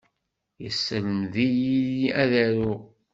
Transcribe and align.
Yesselmed-iyi 0.63 2.07
ad 2.21 2.31
aruɣ. 2.45 2.81